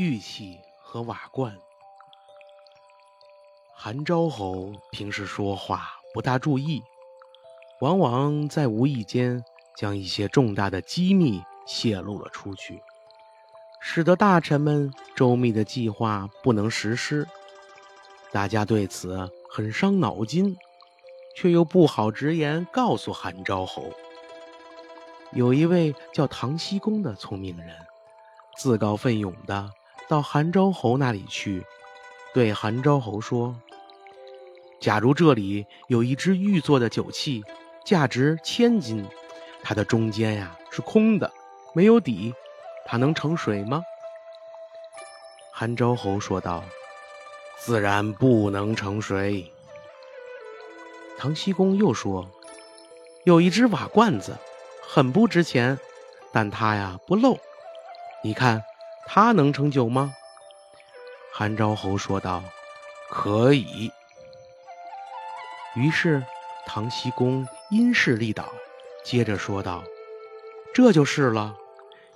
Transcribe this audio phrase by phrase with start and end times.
[0.00, 1.58] 玉器和瓦罐。
[3.74, 6.84] 韩昭侯平时说话不大注意，
[7.80, 9.42] 往往在无意间
[9.76, 12.80] 将一些重大的机密泄露了出去，
[13.80, 17.26] 使得大臣们周密的计划不能实施。
[18.30, 20.56] 大家对此很伤脑筋，
[21.34, 23.92] 却又不好直言告诉韩昭侯。
[25.32, 27.74] 有一位叫唐僖公的聪明人，
[28.56, 29.68] 自告奋勇的。
[30.08, 31.62] 到韩昭侯那里去，
[32.32, 33.54] 对韩昭侯说
[34.80, 37.44] ：“假如这里有一只玉做的酒器，
[37.84, 39.06] 价值千金，
[39.62, 41.30] 它的中间呀是空的，
[41.74, 42.32] 没有底，
[42.86, 43.82] 它能盛水吗？”
[45.52, 46.64] 韩昭侯说道
[47.60, 49.52] ：“自然不能盛水。”
[51.18, 52.26] 唐僖公又说
[53.24, 54.38] ：“有一只瓦罐子，
[54.82, 55.78] 很不值钱，
[56.32, 57.36] 但它呀不漏，
[58.22, 58.64] 你看。”
[59.10, 60.14] 他能盛酒吗？
[61.32, 62.44] 韩昭侯说道
[63.08, 63.90] ：“可以。”
[65.74, 66.22] 于是
[66.66, 68.52] 唐僖公因势利导，
[69.02, 69.82] 接着说道
[70.74, 71.56] ：“这就是了。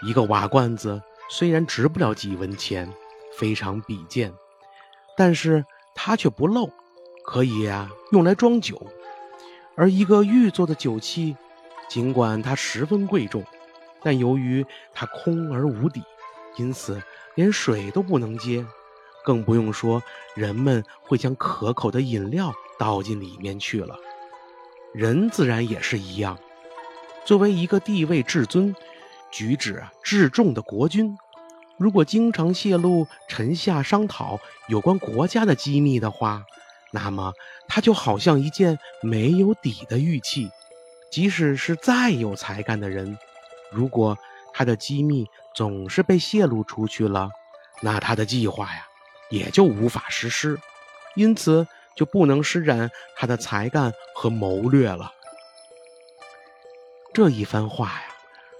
[0.00, 2.90] 一个瓦罐子虽然值不了几文钱，
[3.36, 4.32] 非常比贱，
[5.14, 6.70] 但是它却不漏，
[7.22, 8.80] 可以呀用来装酒。
[9.76, 11.36] 而一个玉做的酒器，
[11.86, 13.44] 尽管它十分贵重，
[14.02, 16.02] 但由于它空而无底。”
[16.56, 17.00] 因此，
[17.34, 18.66] 连水都不能接，
[19.24, 20.02] 更不用说
[20.34, 23.96] 人们会将可口的饮料倒进里面去了。
[24.92, 26.38] 人自然也是一样，
[27.24, 28.74] 作为一个地位至尊、
[29.30, 31.16] 举止至重的国君，
[31.76, 36.42] 如果经常泄露臣下商讨有关国家的机密的话，
[36.90, 37.32] 那么
[37.68, 40.50] 他就好像一件没有底的玉器，
[41.12, 43.16] 即使是再有才干的人，
[43.70, 44.16] 如果
[44.58, 47.30] 他的机密，总是被泄露出去了，
[47.80, 48.88] 那他的计划呀，
[49.30, 50.58] 也就无法实施，
[51.14, 51.64] 因此
[51.94, 55.12] 就不能施展他的才干和谋略了。
[57.14, 58.02] 这一番话呀，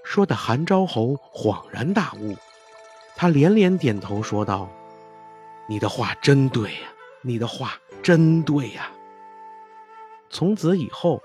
[0.04, 2.37] 说的韩昭侯恍然大悟，
[3.16, 4.70] 他连连点头说道
[5.69, 6.92] ：“你的话真对呀，
[7.22, 8.88] 你的话真对呀。”
[10.31, 11.20] 从此以后，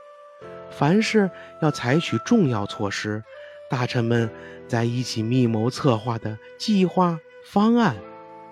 [0.71, 1.29] 凡是
[1.61, 3.23] 要采取重要措施。
[3.69, 4.29] 大臣们
[4.67, 7.95] 在一起密谋策划的计划方案，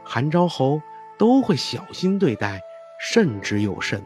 [0.04, 0.82] 韩昭侯
[1.18, 2.62] 都会小心对待，
[3.00, 4.04] 慎之又慎。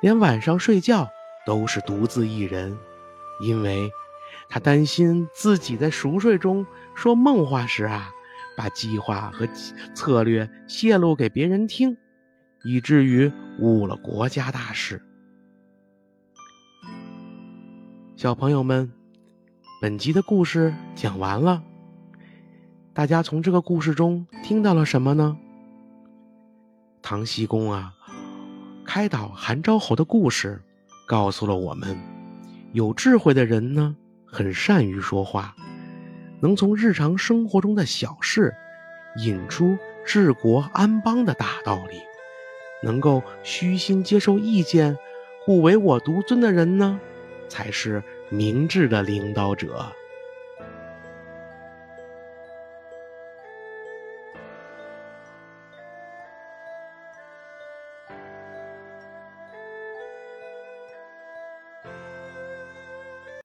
[0.00, 1.08] 连晚上睡觉
[1.44, 2.78] 都是独自一人，
[3.42, 3.90] 因为
[4.48, 8.10] 他担心自己在熟睡中说梦话时啊，
[8.56, 9.46] 把计划和
[9.94, 11.96] 策略泄露给别人听，
[12.64, 15.02] 以至于误了国家大事。
[18.16, 18.90] 小朋友们。
[19.78, 21.62] 本集的故事讲完了，
[22.94, 25.36] 大家从这个故事中听到了什么呢？
[27.02, 27.92] 唐僖公啊，
[28.86, 30.62] 开导韩昭侯的故事，
[31.06, 31.94] 告诉了我们，
[32.72, 33.94] 有智慧的人呢，
[34.24, 35.54] 很善于说话，
[36.40, 38.54] 能从日常生活中的小事，
[39.18, 39.76] 引出
[40.06, 42.00] 治国安邦的大道理，
[42.82, 44.96] 能够虚心接受意见，
[45.44, 46.98] 不唯我独尊的人呢，
[47.46, 48.02] 才是。
[48.28, 49.92] 明智的领导者。